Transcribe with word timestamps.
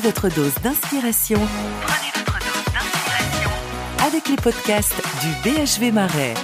Prenez 0.00 0.12
votre 0.12 0.34
dose 0.34 0.54
d'inspiration. 0.62 1.38
Prenez 1.82 2.10
votre 2.16 2.38
dose 2.38 2.72
d'inspiration. 2.72 3.50
Avec 4.06 4.28
les 4.28 4.36
podcasts 4.36 4.94
du 5.20 5.50
BHV 5.50 5.92
Marais. 5.92 6.34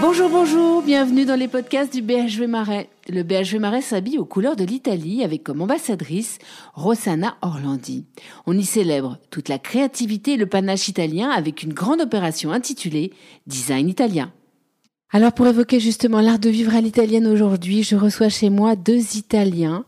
Bonjour, 0.00 0.28
bonjour, 0.28 0.82
bienvenue 0.82 1.24
dans 1.24 1.34
les 1.34 1.48
podcasts 1.48 1.92
du 1.92 2.02
BHV 2.02 2.46
Marais. 2.46 2.88
Le 3.08 3.22
BHV 3.24 3.58
Marais 3.58 3.80
s'habille 3.80 4.18
aux 4.18 4.24
couleurs 4.24 4.54
de 4.54 4.64
l'Italie 4.64 5.24
avec 5.24 5.42
comme 5.42 5.62
ambassadrice 5.62 6.38
Rossana 6.74 7.36
Orlandi. 7.42 8.06
On 8.46 8.56
y 8.56 8.64
célèbre 8.64 9.18
toute 9.30 9.48
la 9.48 9.58
créativité 9.58 10.34
et 10.34 10.36
le 10.36 10.46
panache 10.46 10.86
italien 10.86 11.30
avec 11.30 11.64
une 11.64 11.72
grande 11.72 12.00
opération 12.00 12.52
intitulée 12.52 13.12
Design 13.48 13.88
italien. 13.88 14.32
Alors 15.10 15.32
pour 15.32 15.48
évoquer 15.48 15.80
justement 15.80 16.20
l'art 16.20 16.38
de 16.38 16.50
vivre 16.50 16.76
à 16.76 16.80
l'italienne 16.80 17.26
aujourd'hui, 17.26 17.82
je 17.82 17.96
reçois 17.96 18.28
chez 18.28 18.50
moi 18.50 18.76
deux 18.76 19.16
Italiens, 19.16 19.84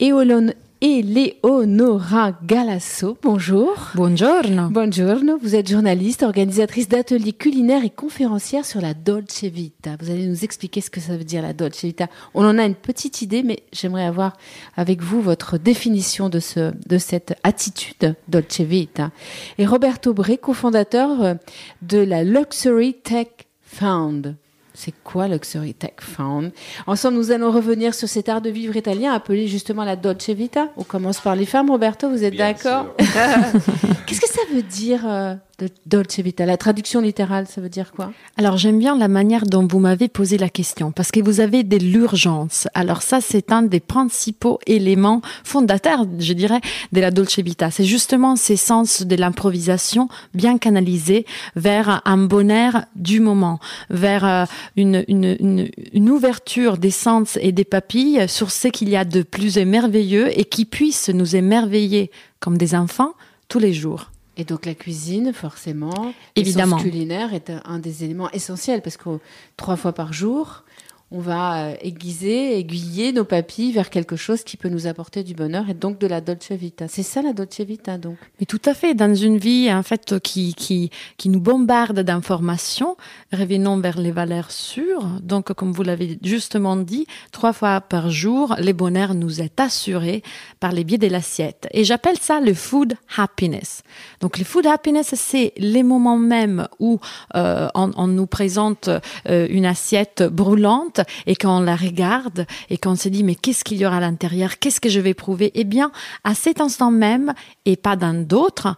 Eolone 0.00 0.54
et 0.80 1.02
Leonora 1.02 2.32
Galasso. 2.42 3.18
Bonjour. 3.22 3.90
Buongiorno. 3.94 4.70
Buongiorno. 4.70 5.36
Vous 5.36 5.54
êtes 5.54 5.68
journaliste, 5.68 6.22
organisatrice 6.22 6.88
d'ateliers 6.88 7.34
culinaires 7.34 7.84
et 7.84 7.90
conférencière 7.90 8.64
sur 8.64 8.80
la 8.80 8.94
Dolce 8.94 9.44
Vita. 9.44 9.96
Vous 10.00 10.10
allez 10.10 10.26
nous 10.26 10.44
expliquer 10.44 10.80
ce 10.80 10.88
que 10.88 11.00
ça 11.00 11.16
veut 11.16 11.24
dire 11.24 11.42
la 11.42 11.52
Dolce 11.52 11.84
Vita. 11.84 12.06
On 12.34 12.44
en 12.44 12.56
a 12.58 12.64
une 12.64 12.74
petite 12.74 13.20
idée, 13.20 13.42
mais 13.42 13.62
j'aimerais 13.72 14.06
avoir 14.06 14.36
avec 14.76 15.02
vous 15.02 15.20
votre 15.20 15.58
définition 15.58 16.28
de 16.28 16.40
ce, 16.40 16.72
de 16.86 16.98
cette 16.98 17.34
attitude 17.42 18.14
Dolce 18.28 18.60
Vita. 18.60 19.10
Et 19.58 19.66
Roberto 19.66 20.14
Bre, 20.14 20.40
cofondateur 20.40 21.22
euh, 21.22 21.34
de 21.82 21.98
la 21.98 22.24
Luxury 22.24 22.94
Tech 22.94 23.28
Fund. 23.62 24.34
C'est 24.82 24.94
quoi 25.04 25.28
Luxury 25.28 25.74
Tech 25.74 25.96
Fund 25.98 26.52
Ensemble, 26.86 27.18
nous 27.18 27.32
allons 27.32 27.50
revenir 27.50 27.92
sur 27.92 28.08
cet 28.08 28.30
art 28.30 28.40
de 28.40 28.48
vivre 28.48 28.74
italien 28.76 29.12
appelé 29.12 29.46
justement 29.46 29.84
la 29.84 29.94
Dolce 29.94 30.30
Vita. 30.30 30.68
On 30.78 30.84
commence 30.84 31.20
par 31.20 31.36
les 31.36 31.44
femmes. 31.44 31.68
Roberto, 31.68 32.08
vous 32.08 32.24
êtes 32.24 32.34
d'accord? 32.34 32.86
Qu'est-ce 32.98 34.22
que 34.22 34.28
ça 34.28 34.40
veut 34.54 34.62
dire 34.62 35.02
euh, 35.06 35.34
de 35.60 35.68
Dolce 35.86 36.20
Vita 36.20 36.46
La 36.46 36.56
traduction 36.56 37.00
littérale, 37.00 37.46
ça 37.46 37.60
veut 37.60 37.68
dire 37.68 37.92
quoi? 37.92 38.12
Alors 38.36 38.56
j'aime 38.56 38.78
bien 38.78 38.96
la 38.96 39.08
manière 39.08 39.44
dont 39.44 39.66
vous 39.66 39.78
m'avez 39.78 40.08
posé 40.08 40.38
la 40.38 40.48
question 40.48 40.90
parce 40.90 41.10
que 41.10 41.20
vous 41.20 41.40
avez 41.40 41.62
de 41.62 41.76
l'urgence. 41.76 42.66
Alors 42.74 43.02
ça, 43.02 43.20
c'est 43.20 43.52
un 43.52 43.62
des 43.62 43.80
principaux 43.80 44.58
éléments 44.66 45.20
fondateurs, 45.44 46.06
je 46.18 46.32
dirais, 46.32 46.60
de 46.92 47.00
la 47.00 47.10
Dolce 47.10 47.38
Vita. 47.40 47.70
C'est 47.70 47.84
justement 47.84 48.36
ces 48.36 48.56
sens 48.56 49.02
de 49.02 49.16
l'improvisation 49.16 50.08
bien 50.34 50.56
canalisés 50.56 51.26
vers 51.56 52.00
un 52.06 52.18
bonheur 52.18 52.84
du 52.96 53.20
moment, 53.20 53.60
vers 53.90 54.24
euh, 54.24 54.44
une, 54.76 55.04
une, 55.08 55.36
une, 55.38 55.68
une 55.92 56.10
ouverture 56.10 56.78
des 56.78 56.90
sens 56.90 57.38
et 57.40 57.52
des 57.52 57.64
papilles 57.64 58.28
sur 58.28 58.50
ce 58.50 58.68
qu'il 58.68 58.88
y 58.88 58.96
a 58.96 59.04
de 59.04 59.22
plus 59.22 59.58
merveilleux 59.58 60.38
et 60.38 60.44
qui 60.44 60.64
puisse 60.64 61.10
nous 61.10 61.36
émerveiller 61.36 62.10
comme 62.38 62.56
des 62.56 62.74
enfants 62.74 63.12
tous 63.48 63.58
les 63.58 63.74
jours. 63.74 64.10
Et 64.40 64.44
donc 64.44 64.64
la 64.64 64.74
cuisine, 64.74 65.34
forcément, 65.34 66.14
Évidemment. 66.34 66.78
culinaire 66.78 67.34
est 67.34 67.52
un 67.66 67.78
des 67.78 68.04
éléments 68.04 68.30
essentiels 68.30 68.80
parce 68.80 68.96
que 68.96 69.18
trois 69.58 69.76
fois 69.76 69.92
par 69.92 70.14
jour, 70.14 70.64
on 71.12 71.18
va 71.18 71.64
euh, 71.64 71.74
aiguiser, 71.80 72.58
aiguiller 72.58 73.12
nos 73.12 73.24
papilles 73.24 73.72
vers 73.72 73.90
quelque 73.90 74.14
chose 74.14 74.44
qui 74.44 74.56
peut 74.56 74.68
nous 74.68 74.86
apporter 74.86 75.24
du 75.24 75.34
bonheur 75.34 75.68
et 75.68 75.74
donc 75.74 75.98
de 75.98 76.06
la 76.06 76.20
Dolce 76.20 76.52
Vita. 76.52 76.86
C'est 76.86 77.02
ça 77.02 77.20
la 77.20 77.32
Dolce 77.32 77.60
Vita 77.60 77.98
donc? 77.98 78.16
Mais 78.38 78.46
tout 78.46 78.60
à 78.64 78.74
fait, 78.74 78.94
dans 78.94 79.14
une 79.14 79.38
vie 79.38 79.72
en 79.72 79.82
fait 79.82 80.20
qui 80.20 80.54
qui 80.54 80.90
qui 81.16 81.28
nous 81.28 81.40
bombarde 81.40 82.00
d'informations, 82.00 82.96
revenons 83.32 83.78
vers 83.78 83.98
les 83.98 84.12
valeurs 84.12 84.52
sûres. 84.52 85.04
Donc 85.22 85.52
comme 85.52 85.72
vous 85.72 85.82
l'avez 85.82 86.18
justement 86.22 86.76
dit, 86.76 87.06
trois 87.32 87.52
fois 87.52 87.80
par 87.80 88.10
jour, 88.10 88.54
le 88.58 88.72
bonheur 88.72 89.14
nous 89.14 89.40
est 89.40 89.58
assuré 89.58 90.22
par 90.60 90.70
les 90.70 90.84
biais 90.84 90.98
de 90.98 91.08
l'assiette. 91.08 91.66
Et 91.72 91.82
j'appelle 91.82 92.18
ça 92.18 92.40
le 92.40 92.54
food 92.54 92.94
happiness. 93.16 93.82
Donc 94.20 94.38
le 94.38 94.44
food 94.44 94.66
happiness, 94.66 95.14
c'est 95.16 95.52
les 95.56 95.82
moments 95.82 96.18
même 96.18 96.68
où 96.78 97.00
euh, 97.34 97.68
on, 97.74 97.90
on 97.96 98.06
nous 98.06 98.26
présente 98.26 98.88
euh, 99.28 99.48
une 99.50 99.66
assiette 99.66 100.22
brûlante 100.22 100.99
et 101.26 101.36
quand 101.36 101.58
on 101.58 101.62
la 101.62 101.76
regarde 101.76 102.46
et 102.68 102.78
qu'on 102.78 102.96
se 102.96 103.08
dit 103.08 103.24
mais 103.24 103.34
qu'est-ce 103.34 103.64
qu'il 103.64 103.78
y 103.78 103.86
aura 103.86 103.96
à 103.96 104.00
l'intérieur, 104.00 104.58
qu'est-ce 104.58 104.80
que 104.80 104.88
je 104.88 105.00
vais 105.00 105.14
prouver? 105.14 105.50
Eh 105.54 105.64
bien, 105.64 105.92
à 106.24 106.34
cet 106.34 106.60
instant 106.60 106.90
même 106.90 107.34
et 107.64 107.76
pas 107.76 107.96
dans 107.96 108.14
d'autres, 108.26 108.76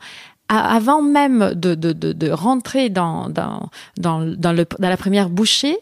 avant 0.48 1.00
même 1.02 1.54
de, 1.54 1.74
de, 1.74 1.92
de, 1.92 2.30
rentrer 2.30 2.90
dans, 2.90 3.30
dans, 3.30 3.70
dans, 3.96 4.20
dans, 4.20 4.52
le, 4.52 4.66
dans 4.78 4.88
la 4.88 4.96
première 4.96 5.30
bouchée, 5.30 5.78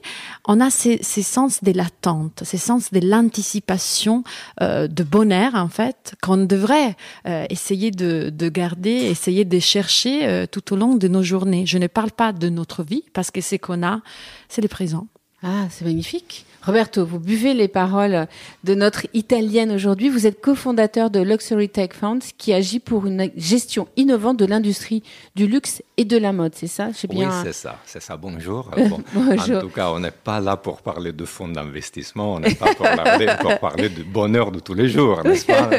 on 0.46 0.60
a 0.60 0.70
ces, 0.70 0.98
ces 1.02 1.22
sens 1.22 1.64
de 1.64 1.72
l'attente, 1.72 2.42
ces 2.44 2.58
sens 2.58 2.92
de 2.92 3.00
l'anticipation 3.00 4.22
euh, 4.60 4.86
de 4.86 5.02
bonheur, 5.02 5.54
en 5.54 5.68
fait, 5.68 6.14
qu'on 6.22 6.36
devrait 6.36 6.96
euh, 7.26 7.46
essayer 7.50 7.90
de, 7.90 8.30
de 8.30 8.48
garder, 8.48 8.90
essayer 8.90 9.44
de 9.44 9.58
chercher 9.58 10.26
euh, 10.28 10.46
tout 10.46 10.72
au 10.72 10.76
long 10.76 10.94
de 10.94 11.08
nos 11.08 11.22
journées. 11.22 11.66
Je 11.66 11.78
ne 11.78 11.88
parle 11.88 12.12
pas 12.12 12.32
de 12.32 12.48
notre 12.48 12.84
vie, 12.84 13.04
parce 13.12 13.30
que 13.30 13.40
c'est 13.40 13.58
qu'on 13.58 13.82
a, 13.82 14.00
c'est 14.48 14.62
le 14.62 14.68
présent. 14.68 15.08
Ah, 15.42 15.66
c'est 15.70 15.84
magnifique. 15.86 16.44
Roberto, 16.62 17.06
vous 17.06 17.18
buvez 17.18 17.54
les 17.54 17.68
paroles 17.68 18.26
de 18.64 18.74
notre 18.74 19.06
italienne 19.14 19.72
aujourd'hui. 19.72 20.10
Vous 20.10 20.26
êtes 20.26 20.42
cofondateur 20.42 21.08
de 21.08 21.18
Luxury 21.20 21.70
Tech 21.70 21.92
Fund 21.98 22.18
qui 22.36 22.52
agit 22.52 22.80
pour 22.80 23.06
une 23.06 23.30
gestion 23.34 23.88
innovante 23.96 24.36
de 24.36 24.44
l'industrie 24.44 25.02
du 25.34 25.46
luxe 25.46 25.82
et 25.96 26.04
de 26.04 26.18
la 26.18 26.34
mode, 26.34 26.52
c'est 26.54 26.66
ça? 26.66 26.88
J'ai 26.92 27.08
Oui, 27.08 27.16
bien... 27.20 27.30
c'est 27.42 27.54
ça, 27.54 27.78
c'est 27.86 28.02
ça. 28.02 28.18
Bonjour. 28.18 28.70
Bon, 28.90 29.00
Bonjour. 29.14 29.56
En 29.56 29.60
tout 29.62 29.68
cas, 29.70 29.88
on 29.88 30.00
n'est 30.00 30.10
pas 30.10 30.38
là 30.40 30.58
pour 30.58 30.82
parler 30.82 31.12
de 31.12 31.24
fonds 31.24 31.48
d'investissement, 31.48 32.34
on 32.34 32.40
n'est 32.40 32.54
pas 32.54 32.74
pour, 32.74 32.84
parler, 32.90 33.26
pour 33.40 33.58
parler 33.58 33.88
du 33.88 34.04
bonheur 34.04 34.50
de 34.52 34.60
tous 34.60 34.74
les 34.74 34.90
jours, 34.90 35.22
n'est-ce 35.24 35.46
pas? 35.46 35.70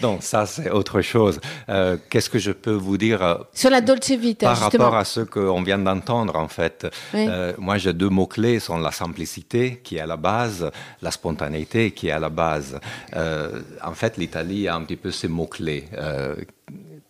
Donc 0.00 0.22
ça, 0.22 0.46
c'est 0.46 0.70
autre 0.70 1.00
chose. 1.00 1.40
Euh, 1.68 1.96
Qu'est-ce 2.08 2.30
que 2.30 2.38
je 2.38 2.52
peux 2.52 2.70
vous 2.74 2.96
dire 2.96 3.20
euh, 3.24 3.34
Sur 3.52 3.70
la 3.70 3.80
Dolce 3.80 4.12
Vita, 4.12 4.46
par 4.46 4.54
justement? 4.54 4.84
rapport 4.84 4.98
à 5.00 5.04
ce 5.04 5.22
qu'on 5.22 5.62
vient 5.62 5.78
d'entendre, 5.78 6.36
en 6.36 6.46
fait, 6.48 6.86
Oui. 7.12 7.26
euh, 7.28 7.52
moi 7.58 7.76
j'ai 7.76 7.92
deux 7.92 8.08
mots-clés, 8.08 8.60
sont 8.60 8.78
la 8.78 8.91
simplicité 8.92 9.80
qui 9.82 9.96
est 9.96 10.00
à 10.00 10.06
la 10.06 10.16
base, 10.16 10.70
la 11.00 11.10
spontanéité 11.10 11.90
qui 11.92 12.08
est 12.08 12.12
à 12.12 12.18
la 12.18 12.28
base. 12.28 12.78
Euh, 13.14 13.62
en 13.82 13.94
fait, 13.94 14.16
l'Italie 14.16 14.68
a 14.68 14.74
un 14.74 14.82
petit 14.84 14.96
peu 14.96 15.10
ces 15.10 15.28
mots-clés. 15.28 15.88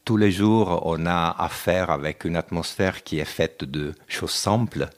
Tous 0.05 0.17
les 0.17 0.33
jours, 0.33 0.83
on 0.87 1.07
a 1.07 1.31
affaire 1.39 1.91
avec 1.91 2.25
une 2.25 2.35
atmosphère 2.35 3.05
qui 3.05 3.21
est 3.21 3.25
faite 3.25 3.63
de 3.63 3.95
choses 4.09 4.33
simples 4.33 4.89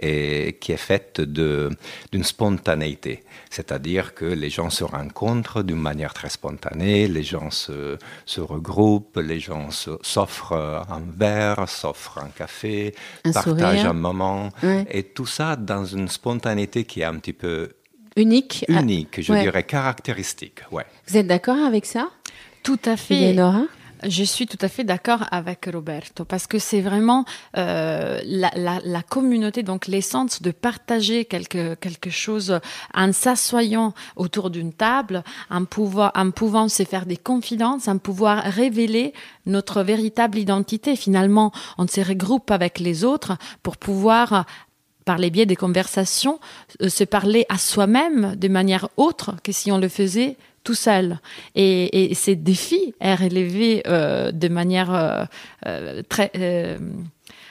et 0.00 0.56
qui 0.60 0.72
est 0.72 0.78
faite 0.78 1.20
de- 1.20 1.68
d'une 2.10 2.24
spontanéité. 2.24 3.22
C'est-à-dire 3.50 4.14
que 4.14 4.24
les 4.24 4.48
gens 4.48 4.70
se 4.70 4.82
rencontrent 4.82 5.62
d'une 5.62 5.76
manière 5.80 6.14
très 6.14 6.30
spontanée, 6.30 7.06
les 7.06 7.22
gens 7.22 7.50
se, 7.50 7.98
se 8.24 8.40
regroupent, 8.40 9.18
les 9.18 9.40
gens 9.40 9.68
s'offrent 9.70 10.52
un 10.88 11.02
verre, 11.16 11.68
s'offrent 11.68 12.18
un 12.18 12.28
café, 12.28 12.94
Un 13.26 13.32
partagent 13.32 13.76
sourire. 13.80 13.90
un 13.90 13.92
moment. 13.92 14.48
Ouais. 14.62 14.86
Et 14.90 15.02
tout 15.02 15.26
ça 15.26 15.56
dans 15.56 15.84
une 15.84 16.08
spontanéité 16.08 16.84
qui 16.84 17.00
est 17.02 17.04
un 17.04 17.18
petit 17.18 17.34
peu 17.34 17.68
Unique. 18.16 18.64
Unique, 18.68 19.20
je 19.20 19.30
ouais. 19.34 19.42
dirais 19.42 19.64
caractéristique. 19.64 20.60
Ouais. 20.72 20.86
Vous 21.06 21.18
êtes 21.18 21.26
d'accord 21.26 21.58
avec 21.58 21.84
ça? 21.84 22.08
Tout 22.62 22.80
à 22.86 22.96
fait. 22.96 23.14
Eleonora 23.30 23.64
Je 24.02 24.24
suis 24.24 24.46
tout 24.46 24.58
à 24.60 24.68
fait 24.68 24.84
d'accord 24.84 25.24
avec 25.30 25.68
Roberto 25.72 26.24
parce 26.24 26.46
que 26.46 26.58
c'est 26.58 26.80
vraiment 26.80 27.24
euh, 27.56 28.20
la, 28.24 28.50
la, 28.54 28.80
la 28.84 29.02
communauté, 29.02 29.62
donc 29.62 29.86
l'essence 29.86 30.42
de 30.42 30.50
partager 30.50 31.24
quelque, 31.24 31.74
quelque 31.74 32.10
chose 32.10 32.60
en 32.94 33.12
s'assoyant 33.12 33.94
autour 34.16 34.50
d'une 34.50 34.72
table, 34.72 35.24
en, 35.50 35.64
pouvoir, 35.64 36.12
en 36.14 36.30
pouvant 36.30 36.68
se 36.68 36.82
faire 36.82 37.06
des 37.06 37.16
confidences, 37.16 37.88
en 37.88 37.98
pouvoir 37.98 38.42
révéler 38.44 39.14
notre 39.46 39.82
véritable 39.82 40.38
identité. 40.38 40.96
Finalement, 40.96 41.52
on 41.78 41.86
se 41.86 42.00
regroupe 42.00 42.50
avec 42.50 42.78
les 42.78 43.04
autres 43.04 43.36
pour 43.62 43.76
pouvoir 43.76 44.44
par 45.06 45.16
les 45.16 45.30
biais 45.30 45.46
des 45.46 45.56
conversations, 45.56 46.38
euh, 46.82 46.90
se 46.90 47.04
parler 47.04 47.46
à 47.48 47.56
soi-même 47.56 48.36
de 48.36 48.48
manière 48.48 48.90
autre 48.98 49.36
que 49.42 49.52
si 49.52 49.72
on 49.72 49.78
le 49.78 49.88
faisait 49.88 50.36
tout 50.64 50.74
seul. 50.74 51.20
Et, 51.54 52.10
et 52.10 52.14
ces 52.14 52.34
défis 52.34 52.92
est 53.00 53.14
relevé 53.14 53.82
euh, 53.86 54.32
de 54.32 54.48
manière 54.48 54.92
euh, 54.92 55.24
euh, 55.66 56.02
très 56.08 56.30
euh, 56.36 56.76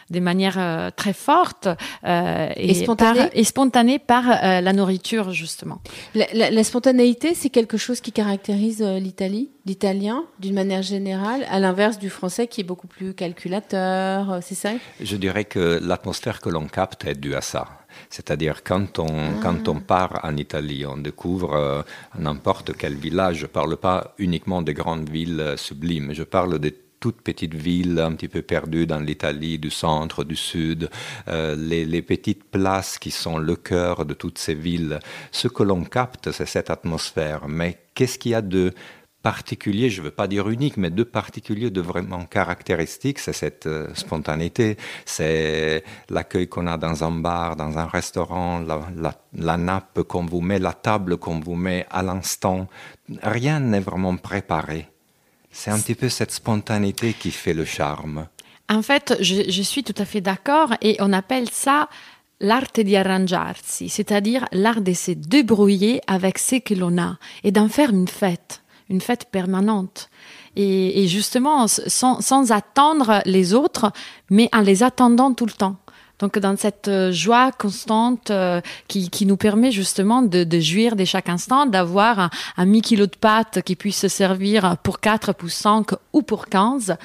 de 0.09 0.19
manière 0.19 0.57
euh, 0.59 0.89
très 0.95 1.13
forte 1.13 1.67
euh, 2.05 2.49
Et 2.55 2.73
spontanée 2.73 3.19
par, 3.19 3.29
et 3.33 3.43
spontanée 3.43 3.99
par 3.99 4.23
euh, 4.29 4.61
la 4.61 4.73
nourriture 4.73 5.31
justement. 5.31 5.81
La, 6.13 6.25
la- 6.33 6.51
la 6.51 6.63
spontanéité, 6.63 7.33
c'est 7.33 7.49
quelque 7.49 7.77
chose 7.77 8.01
qui 8.01 8.11
caractérise 8.11 8.81
euh, 8.81 8.99
l'Italie, 8.99 9.49
l'italien, 9.65 10.23
d'une 10.39 10.53
manière 10.53 10.83
générale, 10.83 11.45
à 11.49 11.59
l'inverse 11.59 11.97
du 11.97 12.09
français 12.09 12.45
qui 12.47 12.61
est 12.61 12.65
beaucoup 12.65 12.87
plus 12.87 13.13
calculateur, 13.13 14.31
euh, 14.31 14.39
c'est 14.41 14.55
ça? 14.55 14.71
Je 15.01 15.15
dirais 15.17 15.45
que 15.45 15.79
l'atmosphère 15.81 16.39
que 16.41 16.49
l'on 16.49 16.67
capte 16.67 17.05
est 17.05 17.15
due 17.15 17.35
à 17.35 17.41
ça. 17.41 17.65
C'est-à-dire 18.09 18.63
quand 18.63 18.99
on, 18.99 19.39
quand 19.41 19.67
on 19.69 19.79
part 19.79 20.19
en 20.23 20.35
Italie, 20.35 20.85
on 20.85 20.97
découvre 20.97 21.53
euh, 21.55 21.81
n'importe 22.19 22.73
quel 22.77 22.95
village. 22.95 23.37
Je 23.37 23.43
ne 23.43 23.47
parle 23.47 23.77
pas 23.77 24.13
uniquement 24.17 24.61
des 24.61 24.73
grandes 24.73 25.09
villes 25.09 25.39
euh, 25.39 25.57
sublimes, 25.57 26.13
je 26.13 26.23
parle 26.23 26.59
des 26.59 26.75
toutes 27.05 27.21
petites 27.21 27.53
villes 27.53 27.99
un 27.99 28.13
petit 28.15 28.27
peu 28.27 28.41
perdues 28.41 28.87
dans 28.87 28.99
l'Italie, 28.99 29.59
du 29.59 29.69
centre, 29.69 30.23
du 30.23 30.35
sud, 30.35 30.89
euh, 31.27 31.55
les, 31.55 31.85
les 31.85 32.01
petites 32.01 32.45
places 32.45 32.97
qui 32.97 33.11
sont 33.11 33.37
le 33.37 33.55
cœur 33.55 34.07
de 34.07 34.15
toutes 34.15 34.39
ces 34.39 34.55
villes. 34.55 34.97
Ce 35.31 35.47
que 35.47 35.61
l'on 35.61 35.83
capte, 35.83 36.31
c'est 36.31 36.47
cette 36.47 36.71
atmosphère. 36.71 37.47
Mais 37.47 37.77
qu'est-ce 37.93 38.17
qu'il 38.17 38.31
y 38.31 38.33
a 38.33 38.41
de 38.41 38.73
particulier, 39.21 39.91
je 39.91 40.01
ne 40.01 40.05
veux 40.05 40.17
pas 40.21 40.27
dire 40.27 40.49
unique, 40.49 40.77
mais 40.77 40.89
de 40.89 41.03
particulier, 41.03 41.69
de 41.69 41.81
vraiment 41.81 42.25
caractéristique, 42.25 43.19
c'est 43.19 43.33
cette 43.33 43.67
euh, 43.67 43.87
spontanéité, 43.93 44.77
c'est 45.05 45.83
l'accueil 46.09 46.47
qu'on 46.47 46.65
a 46.65 46.77
dans 46.77 47.03
un 47.03 47.11
bar, 47.11 47.55
dans 47.55 47.77
un 47.77 47.85
restaurant, 47.85 48.63
la, 49.39 49.57
nappe 49.57 50.01
qu'on 50.01 50.25
vous 50.25 50.41
met, 50.41 50.57
la 50.57 50.73
table 50.73 51.17
qu'on 51.17 51.39
vous 51.39 51.55
met 51.55 51.85
à 51.91 52.01
l'instant. 52.01 52.67
Rien 53.21 53.59
n'est 53.59 53.79
vraiment 53.79 54.17
préparé. 54.17 54.87
C'est 55.57 55.71
un 55.71 55.79
petit 55.79 55.95
peu 55.95 56.09
cette 56.09 56.33
spontanéité 56.33 57.13
qui 57.13 57.31
fait 57.31 57.53
le 57.53 57.63
charme. 57.63 58.27
En 58.69 58.81
fait, 58.81 59.15
je, 59.21 59.61
suis 59.61 59.83
tout 59.83 59.95
à 59.97 60.03
fait 60.03 60.19
d'accord 60.19 60.73
et 60.81 60.97
on 60.99 61.13
appelle 61.13 61.49
ça 61.49 61.87
l'arte 62.41 62.81
di 62.81 62.97
arrangiarsi, 62.97 63.87
c'est-à-dire 63.87 64.45
l'art 64.51 64.81
de 64.81 64.91
se 64.91 65.11
débrouiller 65.11 66.01
avec 66.07 66.39
ce 66.39 66.57
que 66.57 66.73
l'on 66.73 66.97
a 66.97 67.17
et 67.45 67.51
d'en 67.51 67.69
faire 67.69 67.91
une 67.91 68.09
fête 68.09 68.61
une 68.89 69.01
fête 69.01 69.25
permanente. 69.31 70.09
Et, 70.55 71.07
justement, 71.07 71.67
sans, 71.67 72.51
attendre 72.51 73.21
les 73.25 73.53
autres, 73.53 73.91
mais 74.29 74.47
en 74.53 74.61
les 74.61 74.83
attendant 74.83 75.33
tout 75.33 75.45
le 75.45 75.51
temps. 75.51 75.77
Donc 76.19 76.39
dans 76.39 76.56
cette 76.57 76.88
euh, 76.88 77.12
joie 77.12 77.51
constante 77.51 78.31
euh, 78.31 78.62
qui, 78.88 79.25
nous 79.25 79.38
permet 79.38 79.71
justement 79.71 80.21
de, 80.21 80.59
jouir 80.59 80.95
de 80.95 81.06
chaque 81.06 81.29
instant, 81.29 81.65
d'avoir 81.65 82.19
un, 82.19 82.29
un 82.57 82.65
mi-kilo 82.65 83.06
de 83.07 83.15
pâtes 83.15 83.62
qui 83.63 83.75
puisse 83.75 84.00
se 84.00 84.07
servir 84.07 84.77
pour 84.83 85.00
4, 85.00 85.33
pour 85.33 85.50
5 85.50 85.88
ou 86.13 86.21
pour 86.21 86.47
15 86.47 86.97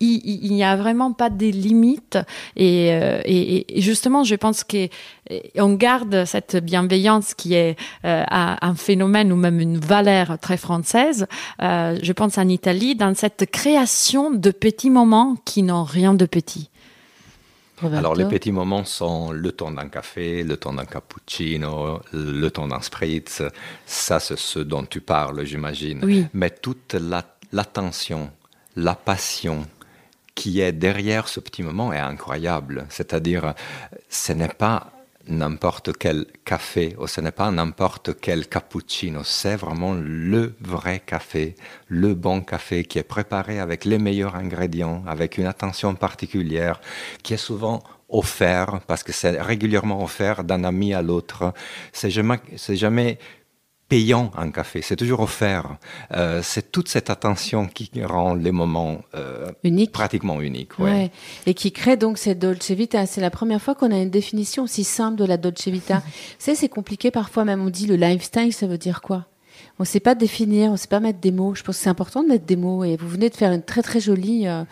il 0.00 0.52
n'y 0.52 0.64
a 0.64 0.76
vraiment 0.76 1.12
pas 1.12 1.30
de 1.30 1.46
limites. 1.46 2.18
Euh, 2.58 3.20
et, 3.24 3.78
et, 3.78 3.80
justement 3.80 4.24
je 4.24 4.34
pense 4.34 4.64
qu'on 4.64 5.74
garde 5.74 6.24
cette 6.24 6.56
bienveillance 6.56 7.34
qui 7.34 7.54
est 7.54 7.76
euh, 8.04 8.24
un 8.28 8.74
phénomène 8.74 9.32
ou 9.32 9.36
même 9.36 9.60
une 9.60 9.78
valeur 9.78 10.38
très 10.40 10.56
française 10.56 11.26
euh, 11.62 11.98
je 12.02 12.12
pense 12.12 12.38
en 12.38 12.48
Italie 12.48 12.94
dans 12.94 13.14
cette 13.14 13.50
création 13.50 14.30
de 14.30 14.50
petits 14.50 14.90
moments 14.90 15.36
qui 15.44 15.62
n'ont 15.62 15.84
rien 15.84 16.14
de 16.14 16.26
petit 16.26 16.70
alors 17.82 18.14
les 18.14 18.24
petits 18.26 18.52
moments 18.52 18.84
sont 18.84 19.30
le 19.30 19.52
temps 19.52 19.70
d'un 19.70 19.88
café, 19.88 20.42
le 20.42 20.56
temps 20.56 20.72
d'un 20.72 20.84
cappuccino, 20.84 22.00
le 22.12 22.48
temps 22.48 22.68
d'un 22.68 22.80
spritz. 22.80 23.42
Ça, 23.86 24.20
c'est 24.20 24.38
ce 24.38 24.58
dont 24.58 24.84
tu 24.84 25.00
parles, 25.00 25.44
j'imagine. 25.44 26.00
Oui. 26.04 26.26
Mais 26.32 26.50
toute 26.50 26.96
l'attention, 27.52 28.30
la 28.76 28.94
passion, 28.94 29.66
qui 30.34 30.60
est 30.60 30.72
derrière 30.72 31.28
ce 31.28 31.40
petit 31.40 31.62
moment 31.62 31.92
est 31.92 31.98
incroyable. 31.98 32.86
C'est-à-dire, 32.90 33.54
ce 34.08 34.32
n'est 34.32 34.48
pas 34.48 34.92
n'importe 35.28 35.96
quel 35.96 36.26
café 36.44 36.96
ou 36.98 37.06
ce 37.06 37.20
n'est 37.20 37.32
pas 37.32 37.50
n'importe 37.50 38.18
quel 38.20 38.48
cappuccino, 38.48 39.22
c'est 39.24 39.56
vraiment 39.56 39.94
le 39.94 40.54
vrai 40.60 41.00
café, 41.04 41.54
le 41.88 42.14
bon 42.14 42.40
café 42.40 42.84
qui 42.84 42.98
est 42.98 43.02
préparé 43.02 43.60
avec 43.60 43.84
les 43.84 43.98
meilleurs 43.98 44.36
ingrédients, 44.36 45.02
avec 45.06 45.38
une 45.38 45.46
attention 45.46 45.94
particulière, 45.94 46.80
qui 47.22 47.34
est 47.34 47.38
souvent 47.38 47.82
offert, 48.08 48.80
parce 48.86 49.02
que 49.02 49.12
c'est 49.12 49.40
régulièrement 49.40 50.02
offert 50.02 50.42
d'un 50.44 50.64
ami 50.64 50.94
à 50.94 51.02
l'autre. 51.02 51.52
C'est 51.92 52.10
jamais 52.10 53.18
payant 53.88 54.30
un 54.36 54.50
café, 54.50 54.82
c'est 54.82 54.96
toujours 54.96 55.20
offert. 55.20 55.76
Euh, 56.12 56.40
c'est 56.42 56.70
toute 56.70 56.88
cette 56.88 57.10
attention 57.10 57.66
qui 57.66 57.90
rend 58.02 58.34
les 58.34 58.52
moments 58.52 59.00
euh, 59.14 59.50
pratiquement 59.92 60.40
uniques. 60.40 60.78
Ouais. 60.78 61.10
Et 61.46 61.54
qui 61.54 61.72
crée 61.72 61.96
donc 61.96 62.18
cette 62.18 62.38
Dolce 62.38 62.70
Vita. 62.70 63.06
C'est 63.06 63.20
la 63.20 63.30
première 63.30 63.62
fois 63.62 63.74
qu'on 63.74 63.90
a 63.90 63.96
une 63.96 64.10
définition 64.10 64.64
aussi 64.64 64.84
simple 64.84 65.16
de 65.16 65.24
la 65.24 65.36
Dolce 65.36 65.68
Vita. 65.68 66.02
c'est 66.38 66.68
compliqué 66.68 67.10
parfois, 67.10 67.44
même 67.44 67.62
on 67.62 67.70
dit 67.70 67.86
le 67.86 67.96
lifestyle, 67.96 68.52
ça 68.52 68.66
veut 68.66 68.78
dire 68.78 69.00
quoi? 69.00 69.26
On 69.78 69.82
ne 69.82 69.86
sait 69.86 70.00
pas 70.00 70.14
définir, 70.14 70.70
on 70.70 70.72
ne 70.72 70.76
sait 70.76 70.88
pas 70.88 70.98
mettre 70.98 71.20
des 71.20 71.30
mots. 71.30 71.54
Je 71.54 71.62
pense 71.62 71.76
que 71.76 71.82
c'est 71.82 71.90
important 71.90 72.22
de 72.22 72.28
mettre 72.28 72.44
des 72.44 72.56
mots. 72.56 72.84
Et 72.84 72.96
vous 72.96 73.08
venez 73.08 73.30
de 73.30 73.36
faire 73.36 73.52
une 73.52 73.62
très 73.62 73.82
très 73.82 74.00
jolie 74.00 74.48
euh, 74.48 74.64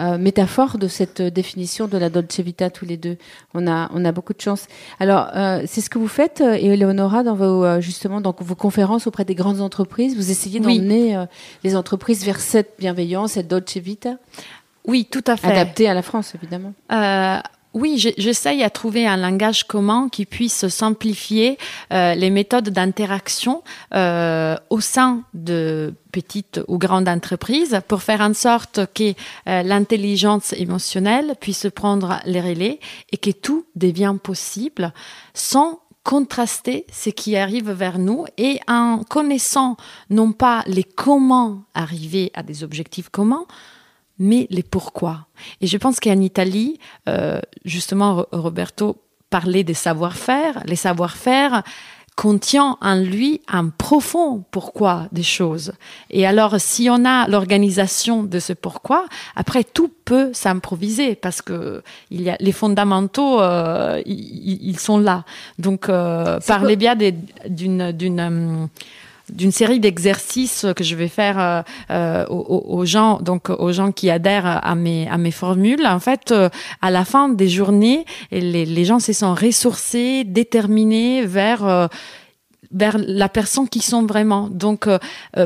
euh, 0.00 0.16
métaphore 0.16 0.78
de 0.78 0.88
cette 0.88 1.20
définition 1.20 1.86
de 1.86 1.98
la 1.98 2.08
Dolce 2.08 2.40
Vita 2.40 2.70
tous 2.70 2.86
les 2.86 2.96
deux. 2.96 3.18
On 3.52 3.66
a 3.66 3.90
on 3.92 4.04
a 4.04 4.12
beaucoup 4.12 4.32
de 4.32 4.40
chance. 4.40 4.66
Alors 5.00 5.28
euh, 5.34 5.62
c'est 5.66 5.82
ce 5.82 5.90
que 5.90 5.98
vous 5.98 6.08
faites, 6.08 6.40
Eleonora, 6.40 7.22
dans 7.22 7.34
vos 7.34 7.80
justement 7.80 8.20
dans 8.20 8.34
vos 8.38 8.54
conférences 8.54 9.06
auprès 9.06 9.24
des 9.24 9.34
grandes 9.34 9.60
entreprises. 9.60 10.16
Vous 10.16 10.30
essayez 10.30 10.60
d'emmener 10.60 11.22
les 11.62 11.76
entreprises 11.76 12.24
vers 12.24 12.40
cette 12.40 12.74
bienveillance, 12.78 13.32
cette 13.32 13.48
Dolce 13.48 13.76
Vita. 13.76 14.16
Oui, 14.86 15.06
tout 15.10 15.24
à 15.26 15.36
fait. 15.36 15.46
Adaptée 15.46 15.88
à 15.88 15.94
la 15.94 16.02
France, 16.02 16.34
évidemment. 16.34 16.72
Oui, 17.74 17.98
j'essaye 17.98 18.62
à 18.62 18.70
trouver 18.70 19.04
un 19.04 19.16
langage 19.16 19.64
commun 19.64 20.08
qui 20.08 20.26
puisse 20.26 20.68
simplifier 20.68 21.58
euh, 21.92 22.14
les 22.14 22.30
méthodes 22.30 22.70
d'interaction 22.70 23.64
euh, 23.92 24.54
au 24.70 24.80
sein 24.80 25.24
de 25.34 25.92
petites 26.12 26.60
ou 26.68 26.78
grandes 26.78 27.08
entreprises 27.08 27.80
pour 27.88 28.04
faire 28.04 28.20
en 28.20 28.32
sorte 28.32 28.86
que 28.94 29.12
euh, 29.48 29.64
l'intelligence 29.64 30.52
émotionnelle 30.52 31.34
puisse 31.40 31.66
prendre 31.74 32.20
les 32.26 32.40
relais 32.40 32.78
et 33.10 33.16
que 33.16 33.32
tout 33.32 33.66
devient 33.74 34.14
possible 34.22 34.92
sans 35.34 35.80
contraster 36.04 36.86
ce 36.92 37.10
qui 37.10 37.36
arrive 37.36 37.72
vers 37.72 37.98
nous 37.98 38.24
et 38.38 38.60
en 38.68 39.00
connaissant 39.02 39.76
non 40.10 40.30
pas 40.30 40.62
les 40.68 40.84
comment 40.84 41.64
arriver 41.74 42.30
à 42.34 42.44
des 42.44 42.62
objectifs 42.62 43.08
communs, 43.08 43.46
mais 44.18 44.46
les 44.50 44.62
pourquoi? 44.62 45.26
Et 45.60 45.66
je 45.66 45.76
pense 45.76 46.00
qu'en 46.00 46.20
Italie, 46.20 46.78
euh, 47.08 47.40
justement, 47.64 48.26
Roberto 48.32 48.96
parlait 49.30 49.64
des 49.64 49.74
savoir-faire. 49.74 50.62
Les 50.66 50.76
savoir-faire 50.76 51.62
contient 52.16 52.78
en 52.80 52.94
lui 52.94 53.40
un 53.48 53.68
profond 53.70 54.44
pourquoi 54.52 55.08
des 55.10 55.24
choses. 55.24 55.72
Et 56.10 56.26
alors, 56.26 56.60
si 56.60 56.88
on 56.88 57.04
a 57.04 57.26
l'organisation 57.28 58.22
de 58.22 58.38
ce 58.38 58.52
pourquoi, 58.52 59.06
après 59.34 59.64
tout 59.64 59.90
peut 60.04 60.30
s'improviser 60.32 61.16
parce 61.16 61.42
que 61.42 61.82
il 62.10 62.22
y 62.22 62.30
a 62.30 62.36
les 62.38 62.52
fondamentaux, 62.52 63.40
euh, 63.40 64.00
ils, 64.06 64.78
sont 64.78 64.98
là. 64.98 65.24
Donc, 65.58 65.88
euh, 65.88 66.38
par 66.46 66.64
les 66.64 66.76
biais 66.76 67.16
d'une 67.48 67.90
d'une 67.90 68.68
d'une 69.32 69.52
série 69.52 69.80
d'exercices 69.80 70.66
que 70.76 70.84
je 70.84 70.96
vais 70.96 71.08
faire 71.08 71.38
euh, 71.38 71.62
euh, 71.90 72.26
aux, 72.26 72.84
gens, 72.84 73.18
donc 73.20 73.50
aux 73.50 73.72
gens 73.72 73.92
qui 73.92 74.10
adhèrent 74.10 74.60
à 74.64 74.74
mes 74.74 75.08
à 75.08 75.18
mes 75.18 75.30
formules. 75.30 75.86
En 75.86 76.00
fait, 76.00 76.30
euh, 76.30 76.48
à 76.82 76.90
la 76.90 77.04
fin 77.04 77.28
des 77.28 77.48
journées, 77.48 78.04
les, 78.30 78.66
les 78.66 78.84
gens 78.84 78.98
se 78.98 79.12
sont 79.12 79.34
ressourcés, 79.34 80.24
déterminés 80.24 81.24
vers 81.24 81.88
vers 82.70 82.96
la 82.98 83.28
personne 83.28 83.68
qui 83.68 83.80
sont 83.80 84.04
vraiment. 84.04 84.48
Donc, 84.48 84.88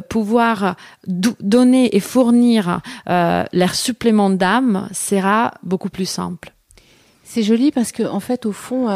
pouvoir 0.09 0.77
donner 1.07 1.95
et 1.95 2.01
fournir 2.01 2.81
leur 3.07 3.75
supplément 3.75 4.31
d'âme 4.31 4.89
sera 4.93 5.53
beaucoup 5.63 5.91
plus 5.91 6.09
simple. 6.09 6.55
C'est 7.25 7.43
joli 7.43 7.71
parce 7.71 7.93
que, 7.93 8.03
en 8.03 8.21
fait, 8.21 8.47
au 8.47 8.53
fond, 8.53 8.89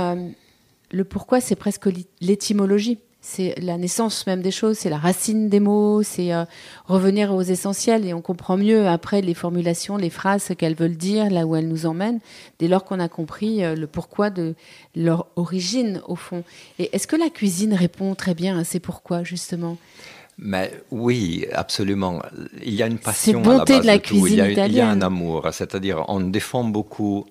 le 0.91 1.05
pourquoi, 1.05 1.41
c'est 1.41 1.57
presque 1.57 1.89
l'étymologie 2.21 2.99
c'est 3.25 3.55
la 3.61 3.79
naissance 3.79 4.27
même 4.27 4.43
des 4.43 4.51
choses, 4.51 4.79
c'est 4.79 4.91
la 4.91 4.99
racine 4.99 5.49
des 5.49 5.61
mots, 5.61 6.03
c'est 6.03 6.35
euh, 6.35 6.45
revenir 6.87 7.33
aux 7.33 7.41
essentiels 7.41 8.05
et 8.05 8.13
on 8.13 8.21
comprend 8.21 8.57
mieux 8.57 8.89
après 8.89 9.23
les 9.23 9.33
formulations, 9.33 9.97
les 9.97 10.11
phrases, 10.11 10.53
qu'elles 10.59 10.75
veulent 10.75 10.97
dire, 10.97 11.31
là 11.31 11.47
où 11.47 11.55
elles 11.55 11.69
nous 11.69 11.87
emmènent, 11.87 12.19
dès 12.59 12.67
lors 12.67 12.85
qu'on 12.85 12.99
a 12.99 13.09
compris 13.09 13.65
euh, 13.65 13.77
le 13.77 13.87
pourquoi 13.87 14.31
de 14.31 14.57
leur 14.97 15.29
origine 15.37 16.03
au 16.09 16.17
fond. 16.17 16.43
Et 16.81 16.91
est-ce 16.95 17.07
que 17.07 17.15
la 17.15 17.31
cuisine 17.31 17.75
répond 17.75 18.17
très 18.17 18.35
bien 18.35 18.59
à 18.59 18.65
ces 18.65 18.81
pourquoi 18.81 19.23
justement? 19.23 19.79
Mais 20.37 20.73
oui, 20.91 21.47
absolument. 21.53 22.21
Il 22.65 22.75
y 22.75 22.83
a 22.83 22.89
une 22.89 22.99
passion 22.99 23.45
à 23.45 23.59
la 23.59 23.65
base 23.65 23.83
de 23.83 23.87
la 23.87 23.99
cuisine 24.01 24.51
italienne. 24.51 24.71
il 24.71 24.77
y 24.77 24.81
a 24.81 24.89
un 24.89 25.01
amour, 25.01 25.49
c'est-à-dire 25.53 26.05
on 26.09 26.21
défend 26.21 26.65
beaucoup 26.65 27.27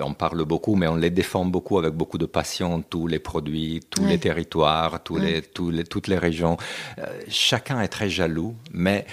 on 0.00 0.14
parle 0.14 0.44
beaucoup, 0.44 0.74
mais 0.74 0.86
on 0.86 0.96
les 0.96 1.10
défend 1.10 1.44
beaucoup 1.44 1.78
avec 1.78 1.94
beaucoup 1.94 2.18
de 2.18 2.26
passion, 2.26 2.82
tous 2.82 3.06
les 3.06 3.18
produits, 3.18 3.80
tous 3.90 4.04
les 4.04 4.18
territoires, 4.18 5.02
tous 5.02 5.16
les, 5.16 5.42
toutes 5.42 6.08
les 6.08 6.18
régions. 6.18 6.56
Euh, 6.98 7.06
chacun 7.28 7.80
est 7.80 7.88
très 7.88 8.08
jaloux, 8.08 8.54
mais 8.72 9.06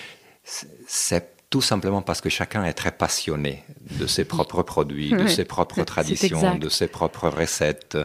c'est 0.43 1.40
tout 1.51 1.61
simplement 1.61 2.01
parce 2.01 2.21
que 2.21 2.29
chacun 2.29 2.63
est 2.63 2.73
très 2.73 2.91
passionné 2.91 3.63
de 3.99 4.07
ses 4.07 4.23
propres 4.23 4.63
produits, 4.63 5.11
de 5.11 5.27
ses 5.27 5.45
propres 5.45 5.83
traditions, 5.93 6.55
de 6.55 6.69
ses 6.69 6.87
propres 6.87 7.27
recettes, 7.27 7.97